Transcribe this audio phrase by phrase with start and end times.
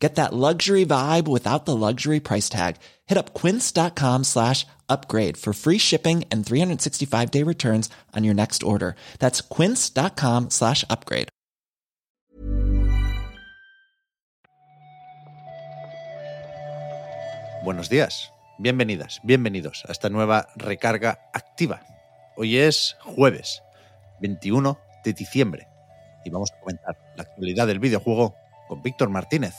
[0.00, 2.76] Get that luxury vibe without the luxury price tag.
[3.06, 8.62] Hit up quince.com slash upgrade for free shipping and 365 day returns on your next
[8.62, 8.96] order.
[9.18, 11.28] That's quince.com slash upgrade.
[17.62, 21.82] Buenos días, bienvenidas, bienvenidos a esta nueva recarga activa.
[22.38, 23.62] Hoy es jueves
[24.22, 25.68] 21 de diciembre
[26.24, 28.34] y vamos a comentar la actualidad del videojuego
[28.66, 29.54] con Víctor Martínez.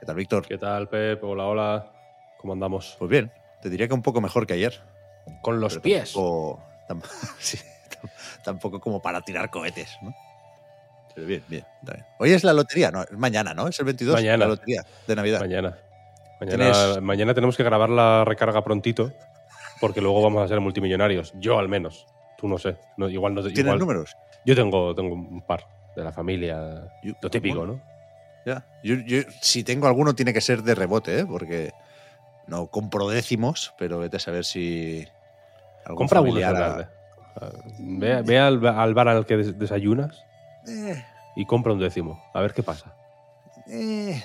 [0.00, 0.46] ¿Qué tal, Víctor?
[0.46, 1.22] ¿Qué tal, Pep?
[1.24, 1.92] Hola, hola.
[2.38, 2.96] ¿Cómo andamos?
[2.98, 4.80] Pues bien, te diría que un poco mejor que ayer.
[5.42, 6.12] Con los pero pies.
[6.12, 7.02] Tampoco, tam-
[7.38, 7.58] sí,
[7.90, 8.10] tam-
[8.44, 10.14] tampoco como para tirar cohetes, ¿no?
[11.14, 12.06] Pero bien, bien, está bien.
[12.18, 13.66] Hoy es la lotería, no, es mañana, ¿no?
[13.68, 14.36] Es el 22, Mañana.
[14.38, 15.40] la lotería de Navidad.
[15.40, 15.76] Mañana.
[17.02, 19.12] Mañana, tenemos que grabar la recarga prontito
[19.80, 21.32] porque luego vamos a ser multimillonarios.
[21.40, 22.06] Yo al menos.
[22.36, 22.76] Tú no sé.
[22.96, 24.16] No, igual no ¿Tienes igual- números?
[24.46, 26.88] Yo tengo, tengo un par de la familia.
[27.02, 27.97] Yo- Lo típico, bueno, ¿no?
[28.48, 28.64] Ya.
[28.82, 31.26] Yo, yo- si tengo alguno, tiene que ser de rebote, ¿eh?
[31.26, 31.72] Porque
[32.46, 35.06] no compro décimos, pero vete a saber si.
[35.84, 36.30] algún Compra uno.
[36.30, 36.56] familiar
[37.40, 40.24] Ah, Ve, ve al, al bar al que des- desayunas
[40.66, 41.04] Eh,
[41.36, 42.24] y compra un décimo.
[42.32, 42.94] A ver qué pasa.
[43.68, 44.22] eh.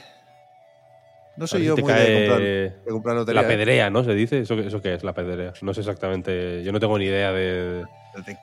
[1.36, 3.42] No A soy ver yo muy de cae comprar, de comprar lotería.
[3.42, 3.52] la ¿eh?
[3.58, 4.04] pedrea, ¿no?
[4.04, 4.40] Se dice.
[4.40, 5.52] ¿Eso, qué- ¿Eso qué es la pedrea?
[5.62, 6.64] No sé exactamente.
[6.64, 7.84] Yo no tengo ni idea de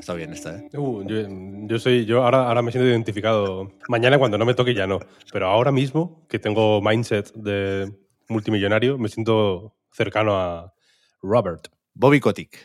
[0.00, 0.68] Está bien esta, ¿eh?
[0.76, 1.28] Uh, yo,
[1.68, 3.70] yo soy, yo ahora, ahora me siento identificado.
[3.86, 4.98] Mañana cuando no me toque ya no.
[5.32, 7.92] Pero ahora mismo, que tengo mindset de
[8.28, 10.74] multimillonario, me siento cercano a
[11.22, 11.68] Robert.
[11.94, 12.58] Bobby Kotick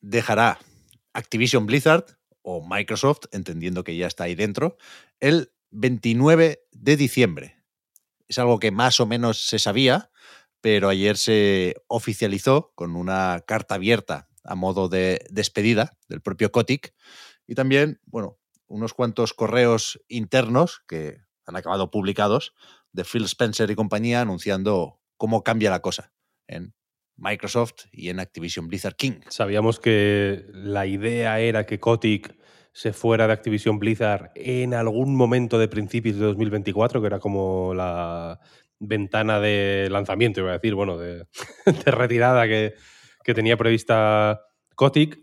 [0.00, 0.58] dejará
[1.12, 2.04] Activision Blizzard
[2.42, 4.78] o Microsoft, entendiendo que ya está ahí dentro,
[5.20, 7.62] el 29 de diciembre.
[8.26, 10.10] Es algo que más o menos se sabía,
[10.64, 16.94] pero ayer se oficializó con una carta abierta a modo de despedida del propio Kotick
[17.46, 22.54] y también, bueno, unos cuantos correos internos que han acabado publicados
[22.92, 26.14] de Phil Spencer y compañía anunciando cómo cambia la cosa
[26.46, 26.72] en
[27.16, 29.20] Microsoft y en Activision Blizzard King.
[29.28, 32.38] Sabíamos que la idea era que Kotick
[32.72, 37.74] se fuera de Activision Blizzard en algún momento de principios de 2024, que era como
[37.74, 38.40] la
[38.78, 41.26] ventana de lanzamiento, iba a decir, bueno, de,
[41.84, 42.74] de retirada que,
[43.22, 44.40] que tenía prevista
[44.74, 45.20] Kotick.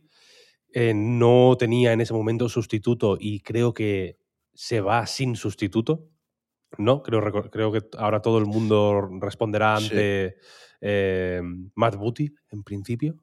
[0.74, 4.18] Eh, no tenía en ese momento sustituto y creo que
[4.54, 6.08] se va sin sustituto.
[6.78, 9.88] No, creo, creo que ahora todo el mundo responderá Sí.
[9.88, 10.36] ante
[10.80, 11.42] eh,
[11.76, 13.22] Matt Booty, en principio.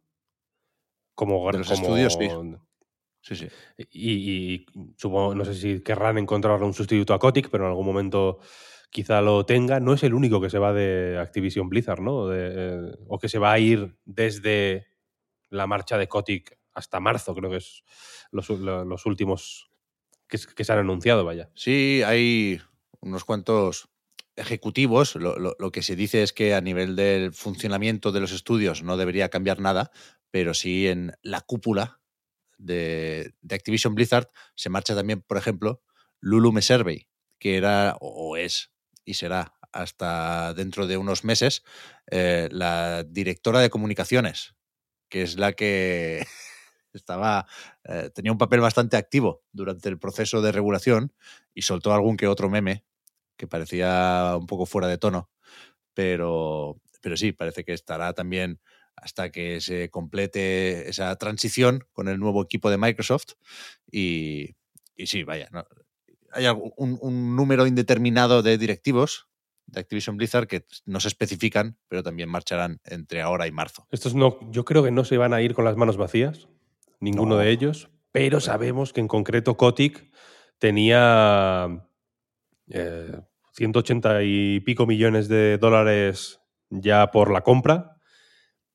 [1.14, 2.28] Como, De los como- estudios, sí.
[3.20, 3.48] Sí, sí.
[3.92, 4.12] y,
[4.54, 8.38] y supongo, no sé si querrán encontrar un sustituto a Kotick, pero en algún momento
[8.90, 9.80] quizá lo tenga.
[9.80, 12.28] No es el único que se va de Activision Blizzard, ¿no?
[12.34, 14.86] Eh, o que se va a ir desde
[15.50, 17.82] la marcha de Kotick hasta marzo, creo que es
[18.30, 19.70] los, lo- los últimos
[20.28, 21.50] que, se han anunciado, vaya.
[21.54, 22.60] Sí, hay
[23.00, 23.88] unos cuantos
[24.36, 25.16] ejecutivos.
[25.16, 29.30] Lo que se dice es que a nivel del funcionamiento de los estudios no debería
[29.30, 29.90] cambiar nada,
[30.30, 32.00] pero sí en la cúpula
[32.58, 35.82] de, de Activision Blizzard se marcha también, por ejemplo,
[36.20, 38.70] Lulu Meservey, que era o es
[39.08, 41.64] y será hasta dentro de unos meses
[42.10, 44.54] eh, la directora de comunicaciones,
[45.08, 46.26] que es la que
[46.92, 47.46] estaba
[47.84, 51.14] eh, tenía un papel bastante activo durante el proceso de regulación
[51.54, 52.84] y soltó algún que otro meme
[53.38, 55.30] que parecía un poco fuera de tono,
[55.94, 58.60] pero, pero sí, parece que estará también
[58.94, 63.34] hasta que se complete esa transición con el nuevo equipo de Microsoft
[63.90, 64.56] y,
[64.96, 65.64] y sí, vaya, no,
[66.38, 66.46] hay
[66.76, 69.28] un, un número indeterminado de directivos
[69.66, 73.86] de Activision Blizzard que no se especifican, pero también marcharán entre ahora y marzo.
[73.90, 76.48] Estos no, yo creo que no se van a ir con las manos vacías,
[77.00, 77.40] ninguno No.
[77.40, 80.10] de ellos, pero sabemos que en concreto Kotick
[80.58, 81.86] tenía
[83.52, 87.96] 180 y pico millones de dólares ya por la compra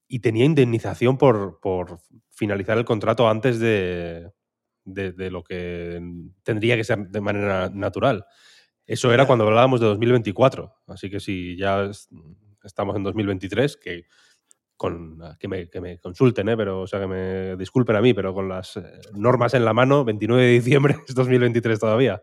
[0.07, 1.99] y tenía indemnización por, por
[2.29, 4.31] finalizar el contrato antes de,
[4.85, 6.01] de, lo que
[6.43, 8.25] tendría que ser de manera natural.
[8.85, 10.73] Eso era cuando hablábamos de 2024.
[10.87, 11.89] Así que si ya
[12.63, 14.05] estamos en 2023, que
[14.75, 16.57] con que me, que me consulten, ¿eh?
[16.57, 18.83] pero o sea que me disculpen a mí, pero con las eh,
[19.13, 22.21] normas en la mano, 29 de diciembre es 2023 todavía.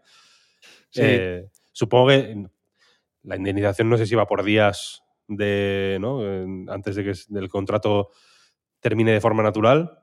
[0.97, 2.45] Eh, supongo que
[3.23, 6.21] la indemnización no sé si va por días de, ¿no?
[6.71, 8.11] antes de que el contrato
[8.81, 10.01] termine de forma natural,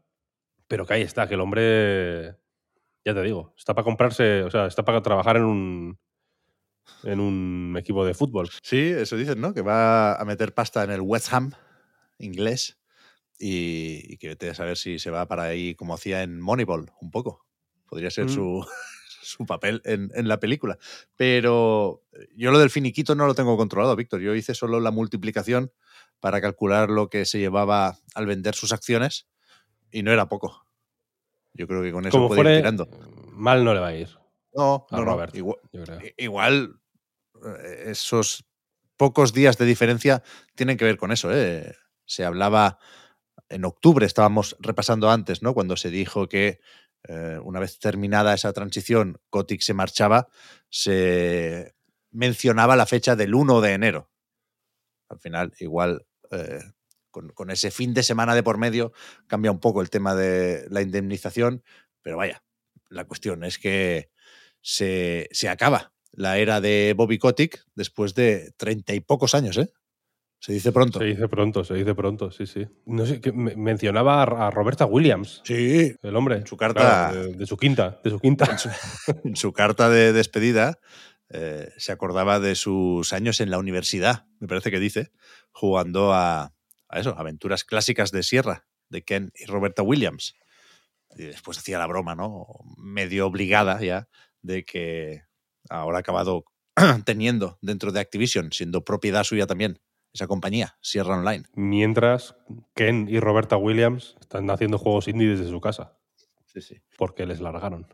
[0.67, 2.35] pero que ahí está, que el hombre,
[3.07, 5.99] ya te digo, está para comprarse, o sea, está para trabajar en un,
[7.03, 8.49] en un equipo de fútbol.
[8.61, 9.53] Sí, eso dicen, ¿no?
[9.53, 11.53] Que va a meter pasta en el West Ham
[12.19, 12.77] inglés
[13.39, 17.09] y, que vete a saber si se va para ahí como hacía en Moneyball, un
[17.09, 17.45] poco.
[17.85, 18.29] Podría ser mm.
[18.29, 18.67] su,
[19.21, 20.77] su papel en, en, la película.
[21.15, 22.03] Pero
[22.35, 24.19] yo lo del finiquito no lo tengo controlado, Víctor.
[24.19, 25.71] Yo hice solo la multiplicación
[26.19, 29.29] para calcular lo que se llevaba al vender sus acciones
[29.91, 30.66] y no era poco.
[31.57, 32.87] Yo creo que con eso puede ir tirando.
[33.31, 34.09] Mal no le va a ir.
[34.53, 35.35] No, no, Robert,
[36.17, 36.79] igual,
[37.45, 38.45] eh, esos
[38.95, 40.23] pocos días de diferencia
[40.55, 41.31] tienen que ver con eso.
[41.31, 41.75] ¿eh?
[42.05, 42.79] Se hablaba
[43.49, 45.53] en octubre, estábamos repasando antes, ¿no?
[45.53, 46.59] Cuando se dijo que
[47.07, 50.27] eh, una vez terminada esa transición, Kotick se marchaba,
[50.69, 51.75] se
[52.11, 54.11] mencionaba la fecha del 1 de enero.
[55.09, 56.59] Al final, igual, eh,
[57.33, 58.91] con, ese fin de semana de por medio,
[59.27, 61.63] cambia un poco el tema de la indemnización,
[62.01, 62.43] pero vaya,
[62.89, 64.09] la cuestión es que
[64.61, 69.71] se, se acaba la era de Bobby Kotick después de treinta y pocos años, ¿eh?
[70.39, 70.99] Se dice pronto.
[70.99, 72.67] Se dice pronto, se dice pronto, sí, sí.
[72.85, 75.41] No sé, que mencionaba a Roberta Williams.
[75.43, 75.95] Sí.
[76.01, 76.37] El hombre.
[76.37, 77.11] En su carta.
[77.11, 78.45] de, su quinta, de su quinta.
[79.23, 80.79] En su, carta de despedida
[81.29, 85.11] eh, se acordaba de sus años en la universidad, me parece que dice,
[85.51, 86.53] jugando a,
[86.89, 90.35] a eso, aventuras clásicas de Sierra, de Ken y Roberta Williams.
[91.15, 92.47] Y después hacía la broma, ¿no?
[92.77, 94.07] Medio obligada ya,
[94.41, 95.23] de que
[95.69, 96.45] ahora ha acabado
[97.05, 99.79] teniendo dentro de Activision, siendo propiedad suya también,
[100.13, 101.43] esa compañía, Sierra Online.
[101.53, 102.35] Mientras
[102.75, 105.97] Ken y Roberta Williams están haciendo juegos indie desde su casa.
[106.45, 106.81] Sí, sí.
[106.97, 107.87] Porque les largaron.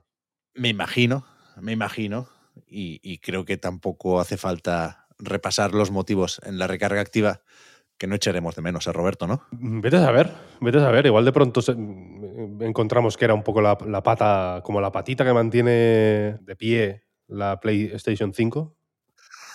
[0.53, 1.25] Me imagino,
[1.59, 2.29] me imagino,
[2.67, 7.41] y, creo que tampoco hace falta repasar los motivos en la recarga activa
[7.97, 9.43] que no echaremos de menos a Roberto, ¿no?
[9.51, 11.05] Vete a saber, vete a saber.
[11.05, 11.61] Igual de pronto
[12.61, 17.59] encontramos que era un poco la, pata, como la patita que mantiene de pie la
[17.59, 18.75] PlayStation 5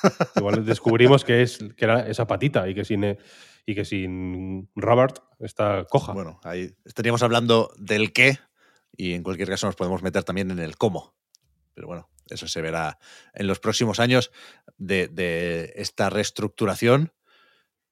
[0.36, 3.18] Igual descubrimos que, es, que era esa patita y que sin, eh,
[3.66, 6.12] y que sin Robert está coja.
[6.12, 8.38] Bueno, ahí estaríamos hablando del qué
[8.96, 11.14] y en cualquier caso nos podemos meter también en el cómo.
[11.74, 12.98] Pero bueno, eso se verá
[13.34, 14.30] en los próximos años
[14.76, 17.12] de, esta reestructuración.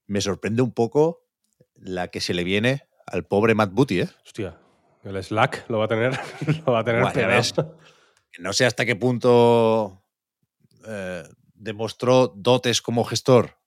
[0.07, 1.25] Me sorprende un poco
[1.75, 4.09] la que se le viene al pobre Matt Booty, ¿eh?
[4.25, 4.59] Hostia,
[5.05, 6.19] el Slack lo va a tener,
[6.67, 7.45] lo va a tener
[8.39, 10.03] No sé hasta qué punto
[10.87, 11.25] eh,
[11.55, 13.59] demostró dotes como gestor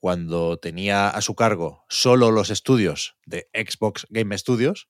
[0.00, 4.88] cuando tenía a su cargo solo los estudios de Xbox Game Studios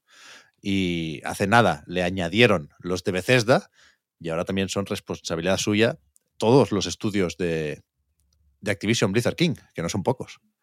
[0.61, 3.71] y hace nada le añadieron los de Bethesda
[4.21, 5.99] y ahora también son responsabilidad suya
[6.37, 7.83] todos los estudios de,
[8.61, 10.41] de Activision Blizzard King, que no son pocos.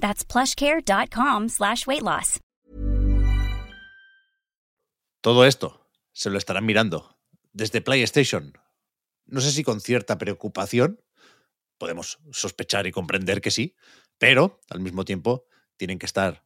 [0.00, 2.40] That's plushcare.com slash weight loss.
[5.22, 7.16] Todo esto se lo estarán mirando
[7.52, 8.52] desde PlayStation
[9.26, 11.02] no sé si con cierta preocupación,
[11.78, 13.74] podemos sospechar y comprender que sí,
[14.18, 16.44] pero al mismo tiempo tienen que estar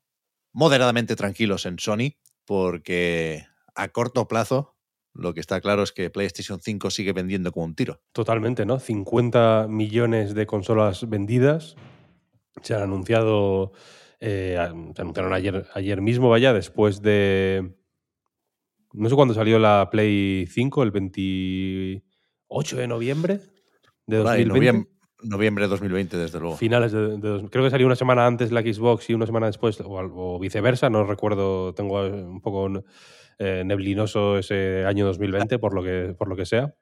[0.52, 4.69] moderadamente tranquilos en Sony porque a corto plazo
[5.14, 8.00] lo que está claro es que PlayStation 5 sigue vendiendo como un tiro.
[8.12, 8.78] Totalmente, ¿no?
[8.78, 11.76] 50 millones de consolas vendidas.
[12.62, 13.72] Se han anunciado,
[14.20, 14.56] eh,
[14.94, 17.74] se anunciaron ayer, ayer mismo, vaya, después de...
[18.92, 23.40] No sé cuándo salió la Play 5, el 28 de noviembre
[24.06, 24.48] de 2020.
[24.48, 24.90] Noviembre,
[25.22, 26.56] noviembre, de 2020, desde luego.
[26.56, 30.38] Finales de, Creo que salió una semana antes la Xbox y una semana después, o,
[30.40, 32.82] viceversa, no recuerdo, tengo un poco
[33.42, 36.74] eh, neblinoso ese año 2020, por lo, que, por lo que sea.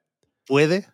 [0.45, 0.85] Puede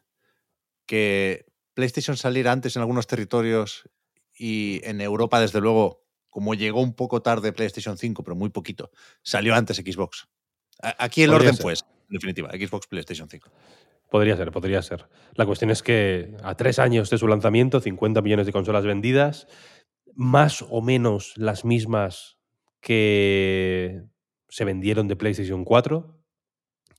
[0.85, 3.89] que PlayStation saliera antes en algunos territorios
[4.37, 8.91] y en Europa, desde luego, como llegó un poco tarde PlayStation 5, pero muy poquito,
[9.23, 10.27] salió antes Xbox.
[10.99, 13.49] Aquí el orden, pues, en definitiva, Xbox, PlayStation 5.
[14.11, 15.09] Podría ser, podría ser.
[15.33, 19.47] La cuestión es que a tres años de su lanzamiento, 50 millones de consolas vendidas,
[20.13, 22.37] más o menos las mismas
[22.81, 24.03] que
[24.49, 26.19] se vendieron de PlayStation 4,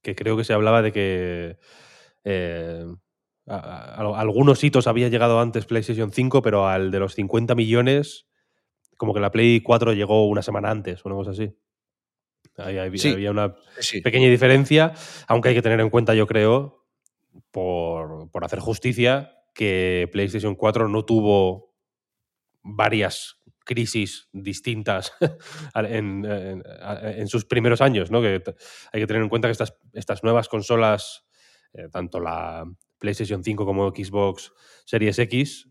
[0.03, 1.59] que creo que se hablaba de que
[2.25, 2.87] eh,
[3.47, 8.27] algunos hitos había llegado antes PlayStation 5, pero al de los 50 millones,
[8.97, 11.57] como que la Play 4 llegó una semana antes, o una cosa así.
[12.57, 13.55] Ahí había, una
[14.03, 14.95] pequeña diferencia,
[15.29, 16.87] aunque hay que tener en cuenta, yo creo,
[17.51, 21.75] por, hacer justicia, que PlayStation 4 no tuvo
[22.63, 25.13] varias crisis distintas
[25.75, 28.23] en, sus primeros años, ¿no?
[28.23, 28.43] Que
[28.93, 31.27] hay que tener en cuenta que estas, estas nuevas consolas,
[31.75, 32.65] eh, tanto la
[32.99, 34.53] PlayStation 5 como Xbox
[34.87, 35.69] Series X,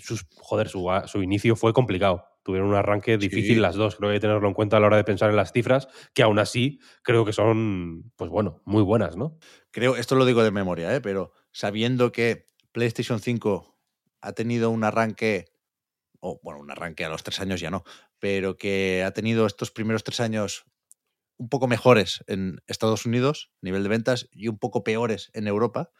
[0.00, 3.96] sus, joder, su, su inicio fue complicado tuvieron un arranque difícil las dos.
[3.96, 5.88] Creo que hay que tenerlo en cuenta a la hora de pensar en las cifras,
[6.12, 9.38] que aún así creo que son, pues bueno, muy buenas, ¿no?
[9.70, 11.00] Creo, esto lo digo de memoria, ¿eh?
[11.00, 13.76] pero sabiendo que PlayStation 5
[14.20, 15.46] ha tenido un arranque,
[16.24, 17.84] o bueno, un arranque a los tres años ya no,
[18.18, 20.64] pero que ha tenido estos primeros tres años
[21.36, 25.90] un poco mejores en Estados Unidos, nivel de ventas, y un poco peores en Europa,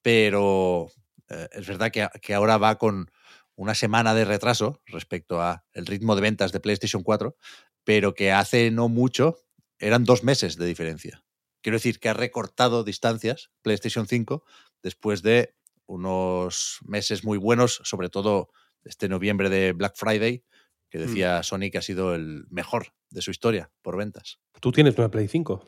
[0.00, 0.92] pero
[1.28, 3.10] eh, es verdad que, que ahora va con
[3.56, 7.36] una semana de retraso respecto a el ritmo de ventas de PlayStation 4,
[7.82, 9.38] pero que hace no mucho
[9.80, 11.24] eran dos meses de diferencia.
[11.62, 14.44] Quiero decir que ha recortado distancias PlayStation 5
[14.84, 18.50] después de unos meses muy buenos, sobre todo
[18.84, 20.44] este noviembre de Black Friday,
[20.90, 21.00] que mm.
[21.00, 24.40] decía Sony que ha sido el mejor de su historia por ventas.
[24.60, 25.66] ¿Tú tienes una Play 5?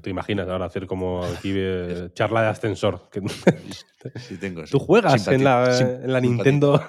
[0.00, 3.10] te imaginas ahora hacer como aquí eh, charla de ascensor.
[4.14, 4.62] Sí, tengo.
[4.64, 6.80] Tú juegas en la, Nintendo.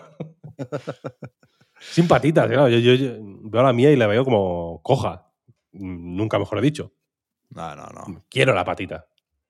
[1.80, 2.70] Sin patitas, claro.
[2.70, 2.94] Yo,
[3.42, 5.32] veo a la mía y la veo como coja.
[5.72, 6.94] Nunca mejor he dicho.
[7.50, 8.26] No, no, no.
[8.30, 9.08] Quiero la patita.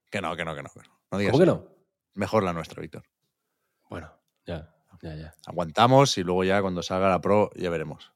[0.10, 0.70] Que no, que no, que no.
[1.10, 1.68] ¿Cómo que no?
[2.13, 3.04] Mejor la nuestra, Víctor.
[3.89, 4.13] Bueno,
[4.46, 5.34] ya, ya, ya.
[5.46, 8.12] Aguantamos y luego ya cuando salga la Pro ya veremos.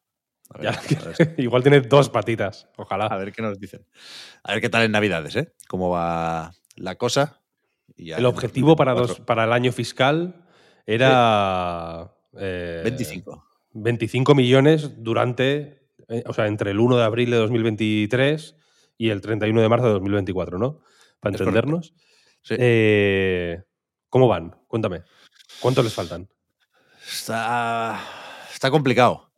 [1.38, 3.06] igual tiene dos patitas, ojalá.
[3.06, 3.86] A ver qué nos dicen.
[4.44, 5.54] A ver qué tal en Navidades, ¿eh?
[5.68, 7.42] Cómo va la cosa.
[7.98, 8.96] el objetivo para,
[9.26, 10.46] para el año fiscal
[10.86, 12.12] era...
[12.34, 13.34] 25.
[13.34, 18.56] Eh, 25 millones durante, eh, o sea, entre el 1 de abril de 2023
[18.98, 20.82] y el 31 de marzo de 2024, ¿no?
[21.20, 21.94] Para entendernos.
[22.50, 23.62] Eh,
[24.10, 24.56] ¿Cómo van?
[24.68, 25.04] Cuéntame.
[25.62, 26.28] ¿Cuántos les faltan?
[27.06, 28.00] Está,
[28.54, 29.32] está complicado.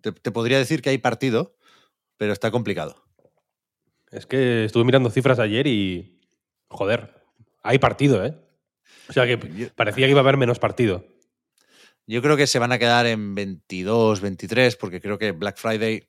[0.00, 1.56] Te, podría decir que hay partido,
[2.16, 3.04] pero está complicado.
[4.10, 6.20] Es que estuve mirando cifras ayer y.
[6.68, 7.14] Joder,
[7.62, 8.34] hay partido, ¿eh?
[9.08, 9.36] O sea que
[9.74, 11.04] parecía que iba a haber menos partido.
[12.06, 16.08] Yo creo que se van a quedar en 22, 23, porque creo que Black Friday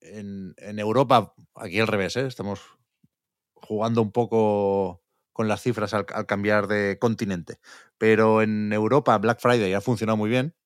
[0.00, 2.26] en, Europa, aquí al revés, ¿eh?
[2.26, 2.60] estamos
[3.54, 5.02] jugando un poco
[5.36, 7.58] con las cifras al, cambiar de continente.
[7.98, 10.56] Pero en Europa Black Friday ha funcionado muy bien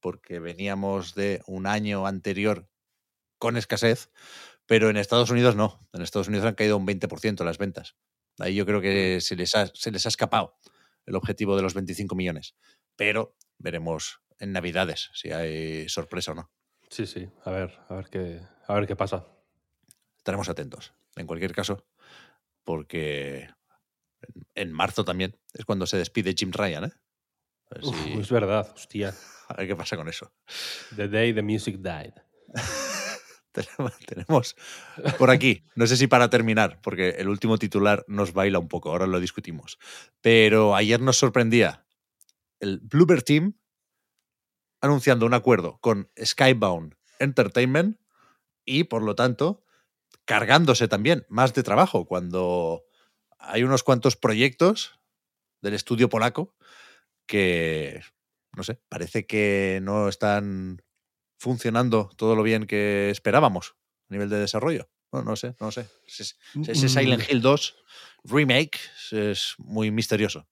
[0.00, 2.68] porque veníamos de un año anterior
[3.38, 4.10] con escasez,
[4.66, 5.78] pero en Estados Unidos no.
[5.92, 7.94] En Estados Unidos han caído un 20% las ventas.
[8.40, 10.58] Ahí yo creo que se les, ha, se les ha escapado
[11.04, 12.56] el objetivo de los 25 millones.
[12.96, 16.50] Pero veremos en Navidades si hay sorpresa o no.
[16.90, 17.28] Sí, sí.
[17.44, 19.24] A ver, a ver qué, a ver qué pasa.
[20.16, 20.94] Estaremos atentos.
[21.14, 21.86] En cualquier caso,
[22.64, 23.48] porque
[24.56, 26.92] en marzo también es cuando se despide Jim Ryan, ¿eh?
[28.18, 29.14] es verdad, hostia.
[29.48, 30.32] A ver qué pasa con eso.
[30.96, 32.14] The day the music died.
[34.06, 34.54] Tenemos
[35.18, 38.90] por aquí, no sé si para terminar, porque el último titular nos baila un poco,
[38.90, 39.78] ahora lo discutimos.
[40.20, 41.86] Pero ayer nos sorprendía
[42.60, 43.54] el Bluebird Team
[44.82, 47.98] anunciando un acuerdo con Skybound Entertainment
[48.66, 49.64] y, por lo tanto,
[50.26, 52.85] cargándose también más de trabajo cuando
[53.38, 54.98] hay unos cuantos proyectos
[55.62, 56.54] del estudio polaco
[57.26, 58.02] que
[58.56, 60.82] no sé, parece que no están
[61.38, 63.74] funcionando todo lo bien que esperábamos
[64.08, 64.88] a nivel de desarrollo.
[65.12, 65.86] No, no sé, no sé.
[66.06, 66.34] Ese,
[66.66, 67.76] ese Silent Hill 2
[68.24, 68.78] remake
[69.12, 70.46] es muy misterioso.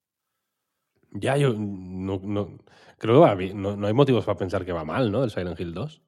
[1.12, 2.58] Ya, yo no, no-
[2.98, 3.60] creo que va bien.
[3.62, 5.24] no, no hay motivos para pensar que va mal, ¿no?
[5.24, 6.02] El Silent Hill 2.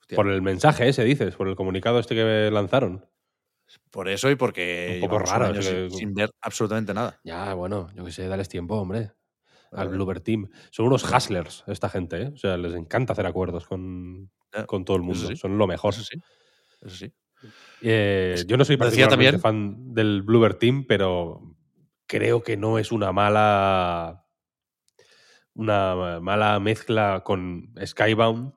[0.00, 0.16] Hostia.
[0.16, 3.06] Por el mensaje ese, dices, por el comunicado este que lanzaron.
[3.90, 7.18] Por eso y porque Un poco raro, sin, que- sin ver absolutamente nada.
[7.24, 9.12] Ya, bueno, yo que sé, dales tiempo, hombre.
[9.72, 9.88] Al.
[9.88, 10.48] Bluebird Team.
[10.70, 12.30] Son unos hustlers esta gente, ¿eh?
[12.34, 15.28] O sea, les encanta hacer acuerdos con, Ya, con todo el mundo.
[15.28, 15.94] sí, Son lo mejor.
[15.94, 16.18] Eso sí.
[16.82, 17.12] Eso sí.
[17.80, 21.54] Eh, Es- yo no soy particularmente también- fan del Bluebird Team, pero
[22.06, 24.24] creo que no es una mala
[25.54, 28.52] una mala mezcla con Skybound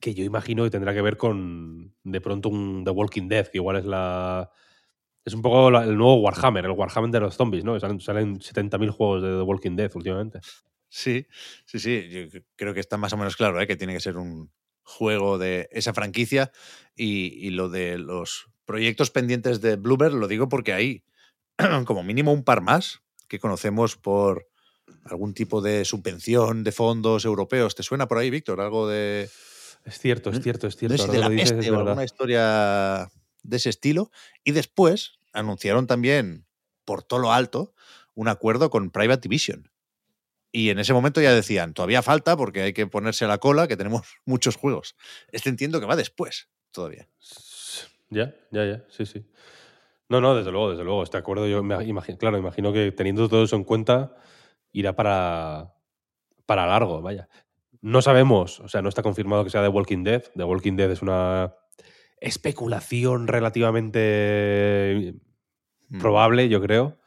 [0.00, 3.58] que yo imagino que tendrá que ver con de pronto un The Walking Dead, que
[3.58, 4.50] igual es la
[5.24, 7.78] es un poco la- el nuevo Warhammer, el Warhammer de los zombies, ¿no?
[7.80, 10.40] Salen, salen 70.000 juegos de The Walking Dead últimamente.
[10.88, 11.26] Sí,
[11.66, 12.08] sí, sí.
[12.10, 13.66] Yo creo que está más o menos claro ¿eh?
[13.66, 14.50] que tiene que ser un
[14.82, 16.52] juego de esa franquicia.
[16.94, 21.04] Y, y lo de los proyectos pendientes de Bluebird lo digo porque hay
[21.86, 24.46] como mínimo un par más que conocemos por
[25.04, 27.74] algún tipo de subvención de fondos europeos.
[27.74, 28.60] ¿Te suena por ahí, Víctor?
[28.60, 29.28] Algo de.
[29.86, 30.96] Es cierto, es cierto, es No cierto.
[30.96, 33.08] sé si ahora de la dices, peste es o alguna historia
[33.42, 34.10] de ese estilo.
[34.44, 36.46] Y después anunciaron también,
[36.84, 37.72] por todo lo alto,
[38.14, 39.70] un acuerdo con Private Division.
[40.50, 43.68] Y en ese momento ya decían, todavía falta porque hay que ponerse a la cola,
[43.68, 44.96] que tenemos muchos juegos.
[45.30, 47.08] Este entiendo que va después todavía.
[48.10, 49.24] Ya, ya, ya, sí, sí.
[50.08, 51.02] No, no, desde luego, desde luego.
[51.02, 54.16] Este acuerdo, yo me imagino, claro, imagino que teniendo todo eso en cuenta,
[54.72, 55.74] irá para,
[56.46, 57.28] para largo, vaya.
[57.86, 60.24] No sabemos, o sea, no está confirmado que sea The Walking Dead.
[60.34, 61.54] The Walking Dead es una
[62.20, 65.14] especulación relativamente
[65.88, 65.98] Mm.
[66.00, 66.98] probable, yo creo.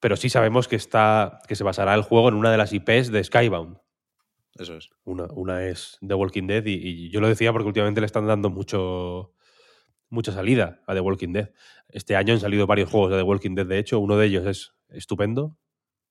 [0.00, 1.38] Pero sí sabemos que está.
[1.46, 3.76] que se basará el juego en una de las IPs de Skybound.
[4.58, 4.88] Eso es.
[5.04, 8.26] Una, una es The Walking Dead y, y yo lo decía porque últimamente le están
[8.26, 9.34] dando mucho
[10.08, 11.50] mucha salida a The Walking Dead.
[11.88, 14.46] Este año han salido varios juegos de The Walking Dead, de hecho, uno de ellos
[14.46, 15.58] es estupendo,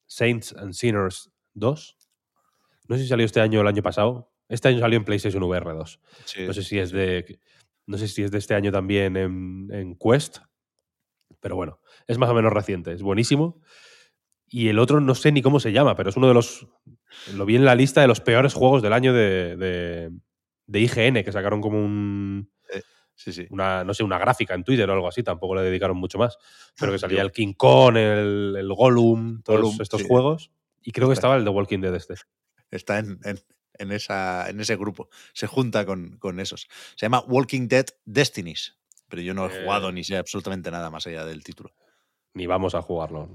[0.08, 1.98] Saints and Sinners 2.
[2.92, 4.34] No sé si salió este año o el año pasado.
[4.50, 6.00] Este año salió en PlayStation VR 2.
[6.26, 7.40] Sí, No sé si es de
[7.86, 10.40] no sé si es de este año también en, en Quest,
[11.40, 13.62] pero bueno, es más o menos reciente, es buenísimo.
[14.46, 16.68] Y el otro no sé ni cómo se llama, pero es uno de los.
[17.34, 20.12] Lo vi en la lista de los peores juegos del año de, de,
[20.68, 22.52] de IGN, que sacaron como un,
[23.16, 23.48] Sí, sí.
[23.52, 26.38] una, no sé, una gráfica en Twitter o algo así, tampoco le dedicaron mucho más.
[26.78, 30.08] Pero que salía el King Kong, el, el Gollum, todos Gollum, estos sí.
[30.10, 30.52] juegos.
[30.82, 32.16] Y creo que estaba el The Walking Dead este.
[32.72, 33.40] Está en, en-
[33.80, 35.10] en esa, en ese grupo.
[35.34, 36.68] Se junta con, con esos.
[36.96, 38.78] Se llama Walking Dead Destinies.
[39.08, 39.64] Pero yo no he Eh.
[39.64, 41.74] jugado ni sé absolutamente nada más allá del título.
[42.34, 43.28] Ni vamos a jugarlo.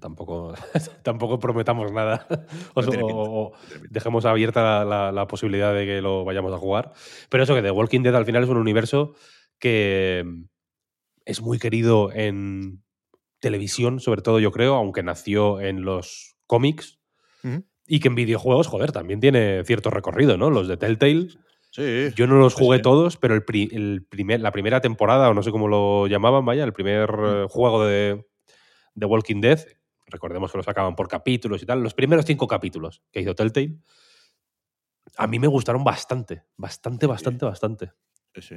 [0.00, 0.54] Tampoco,
[1.04, 2.26] tampoco prometamos nada.
[2.74, 3.52] O, No
[3.90, 6.92] dejemos abierta la, la- la posibilidad de que lo vayamos a jugar.
[7.28, 9.14] Pero eso que The Walking Dead al final es un universo
[9.58, 10.44] que mm,
[11.24, 12.82] es muy querido en
[13.40, 16.98] televisión, sobre todo yo creo, aunque nació en los cómics.
[17.86, 20.50] Y que en videojuegos, joder, también tiene cierto recorrido, ¿no?
[20.50, 21.28] Los de Telltale.
[21.70, 22.08] Sí.
[22.16, 22.82] Yo no los jugué sí.
[22.82, 26.44] todos, pero el, pri- el primer, la primera temporada, o no sé cómo lo llamaban,
[26.44, 27.24] vaya, el primer Mm.
[27.44, 28.26] eh, juego de,
[28.94, 29.60] de Walking Dead,
[30.06, 33.76] recordemos que lo sacaban por capítulos y tal, los primeros cinco capítulos que hizo Telltale,
[35.16, 37.92] a mí me gustaron bastante, bastante, bastante, bastante.
[38.34, 38.56] Sí, sí.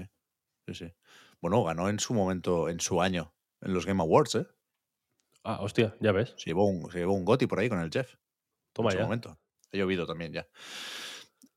[0.67, 0.93] Sí, sí.
[1.41, 4.45] Bueno, ganó en su momento, en su año, en los Game Awards, ¿eh?
[5.43, 6.33] Ah, hostia, ya ves.
[6.37, 8.13] Se llevó un, se llevó un Goti por ahí con el Jeff.
[8.73, 9.03] Toma en ya.
[9.03, 9.39] momento.
[9.73, 10.47] Ha llovido también ya.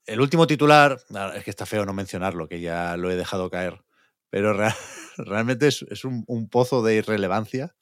[0.05, 1.01] El último titular,
[1.35, 3.85] es que está feo no mencionarlo, que ya lo he dejado caer,
[4.31, 4.77] pero rea-
[5.17, 7.77] realmente es, es un, un pozo de irrelevancia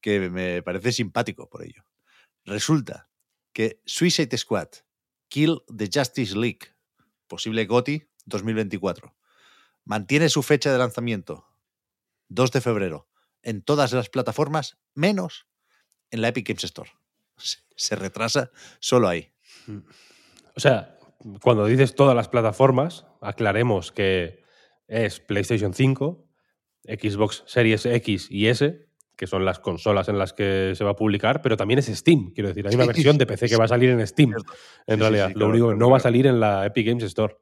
[0.00, 1.84] que me parece simpático por ello.
[2.44, 3.10] Resulta
[3.52, 4.68] que Suicide Squad,
[5.28, 6.74] Kill the Justice League,
[7.26, 9.16] posible GOTI 2024,
[9.84, 11.46] mantiene su fecha de lanzamiento
[12.28, 13.08] 2 de febrero
[13.42, 15.46] en todas las plataformas, menos
[16.10, 16.90] en la Epic Games Store.
[17.36, 19.32] Se- retrasa solo ahí.
[20.56, 20.96] O sea,
[21.42, 24.42] cuando dices todas las plataformas, aclaremos que
[24.86, 26.24] es PlayStation 5,
[26.84, 30.96] Xbox Series X y S, que son las consolas en las que se va a
[30.96, 32.32] publicar, pero también es Steam.
[32.34, 34.32] Quiero decir, hay una versión de PC que va a salir en Steam,
[34.86, 35.28] en Sí, realidad.
[35.28, 37.36] sí, Lo claro, único que claro, no va a salir en la Epic Games Store.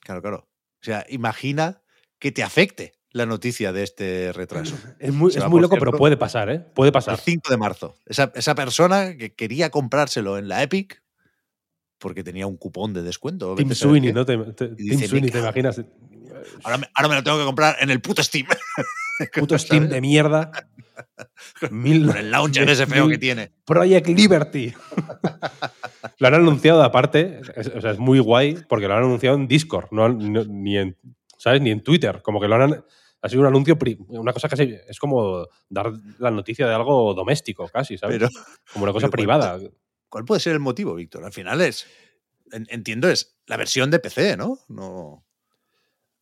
[0.00, 0.48] Claro, claro.
[0.80, 1.82] O sea, imagina
[2.18, 4.74] que te afecte la noticia de este retraso.
[4.98, 6.58] Es muy, es muy loco, pero puede pasar, ¿eh?
[6.60, 7.18] Puede El pasar.
[7.18, 7.94] 5 de marzo.
[8.06, 11.02] Esa, esa persona que quería comprárselo en la Epic
[11.98, 13.54] porque tenía un cupón de descuento.
[13.54, 14.12] Tim Sweeney.
[14.12, 14.24] ¿no?
[14.26, 15.44] Te- te- Tim dice, Sweeney, "Me ¿te cago".
[15.46, 15.80] imaginas?
[16.64, 18.46] Ahora me, ahora me lo tengo que comprar en el puto Steam.
[19.36, 20.50] Puto Steam de mierda.
[21.70, 23.52] Mil- Con el launcher ese feo que tiene.
[23.64, 24.74] Project Liberty.
[26.18, 29.46] lo han anunciado aparte, es, o sea, es muy guay porque lo han anunciado en
[29.46, 30.96] Discord, no, no- ni en,
[31.38, 31.60] ¿sabes?
[31.60, 32.84] Ni en Twitter, como que lo han
[33.22, 34.76] Ha sido un anuncio, una cosa casi.
[34.88, 38.20] Es como dar la noticia de algo doméstico, casi, ¿sabes?
[38.72, 39.58] como una cosa privada.
[40.08, 41.24] ¿cuál, puede ser el motivo, Víctor?
[41.24, 41.86] Al final es.
[42.50, 44.58] Entiendo, es la versión de PC, ¿no?
[44.68, 45.24] No.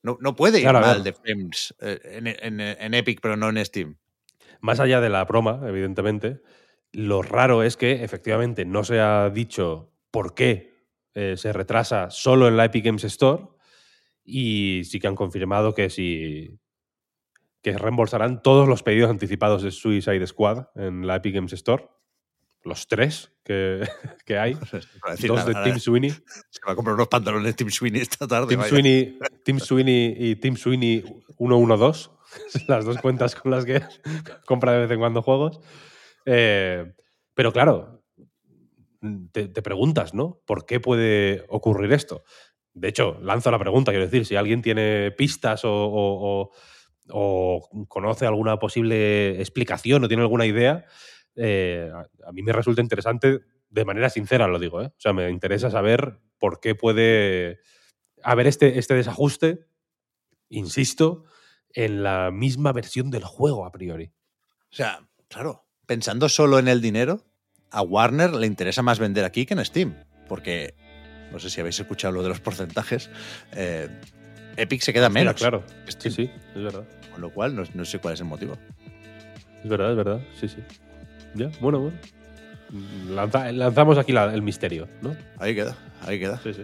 [0.02, 3.98] No, puede ir mal de Frames eh, en, Epic, pero no en Steam.
[4.60, 6.40] Más allá de la broma, evidentemente,
[6.92, 10.74] lo raro es que efectivamente no se ha dicho por qué
[11.14, 13.44] eh, se retrasa solo en la Epic Games Store
[14.24, 16.59] y sí que han confirmado que si
[17.62, 21.88] que reembolsarán todos los pedidos anticipados de Suicide Squad en la Epic Games Store.
[22.62, 23.86] Los tres que,
[24.26, 24.54] que hay.
[25.26, 26.10] Dos de Tim Sweeney.
[26.50, 28.48] Se va a comprar unos pantalones Tim Sweeney esta tarde.
[28.48, 31.04] Tim, Sweeney, Tim Sweeney y Tim Sweeney
[31.38, 32.10] 112.
[32.68, 33.82] Las dos cuentas con las que
[34.46, 35.60] compra de vez en cuando juegos.
[36.26, 36.92] Eh,
[37.34, 38.04] pero claro,
[39.32, 40.40] te, preguntas, ¿no?
[40.46, 42.22] ¿Por qué puede ocurrir esto?
[42.72, 46.50] De hecho, lanzo la pregunta, quiero decir, si alguien tiene pistas o,
[47.08, 50.86] conoce alguna posible explicación o tiene alguna idea,
[51.36, 51.90] eh,
[52.26, 54.86] a, mí me resulta interesante, de manera sincera lo digo, ¿eh?
[54.86, 57.60] o sea, me interesa saber por qué puede
[58.22, 59.66] haber este, este desajuste,
[60.48, 61.24] insisto,
[61.72, 64.12] en la misma versión del juego a priori.
[64.70, 67.24] O sea, claro, pensando solo en el dinero,
[67.70, 70.74] a Warner le interesa más vender aquí que en Steam, porque
[71.32, 73.10] no sé si habéis escuchado lo de los porcentajes,
[73.52, 73.88] eh,
[74.56, 75.34] Epic se queda menos.
[75.34, 75.64] claro,
[75.98, 76.84] sí, sí, es verdad.
[77.12, 78.56] Con lo cual, no, sé cuál es el motivo.
[79.62, 80.58] Es verdad, es verdad, sí, sí.
[81.34, 81.96] Ya, bueno, bueno.
[83.52, 85.16] lanzamos aquí el misterio, ¿no?
[85.38, 86.40] Ahí queda, ahí queda.
[86.42, 86.62] Sí, sí.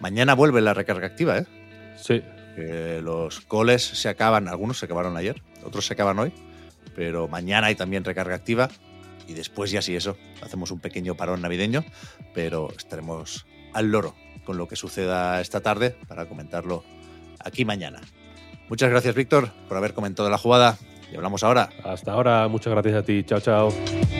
[0.00, 1.46] Mañana vuelve la recarga activa, ¿eh?
[1.96, 2.22] Sí.
[3.02, 6.32] los coles se acaban, algunos se acabaron ayer, otros se acaban hoy,
[6.96, 8.68] pero mañana hay también recarga activa
[9.28, 11.84] y después ya sí eso, hacemos un pequeño parón navideño,
[12.34, 16.84] pero estaremos al loro con lo que suceda esta tarde para comentarlo
[17.38, 18.00] aquí mañana.
[18.68, 20.78] Muchas gracias Víctor por haber comentado la jugada
[21.12, 21.70] y hablamos ahora.
[21.84, 24.19] Hasta ahora, muchas gracias a ti, chao chao.